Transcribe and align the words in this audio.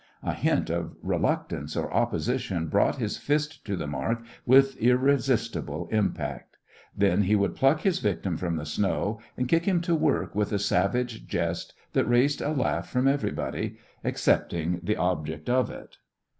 A 0.23 0.33
hint 0.33 0.71
of 0.71 0.95
reluctance 1.03 1.75
or 1.75 1.93
opposition 1.93 2.69
brought 2.69 2.95
his 2.95 3.17
fist 3.17 3.63
to 3.65 3.75
the 3.75 3.85
mark 3.85 4.23
with 4.47 4.75
irresistible 4.77 5.87
impact. 5.91 6.57
Then 6.97 7.21
he 7.21 7.35
would 7.35 7.55
pluck 7.55 7.81
his 7.81 7.99
victim 7.99 8.35
from 8.35 8.55
the 8.55 8.65
snow, 8.65 9.19
and 9.37 9.47
kick 9.47 9.65
him 9.65 9.79
to 9.81 9.93
work 9.93 10.33
with 10.33 10.51
a 10.53 10.57
savage 10.57 11.27
jest 11.27 11.75
that 11.93 12.05
raised 12.09 12.41
a 12.41 12.49
laugh 12.49 12.89
from 12.89 13.07
everybody 13.07 13.77
excepting 14.03 14.79
the 14.81 14.95
object 14.95 15.47
of 15.51 15.69
it. 15.69 15.97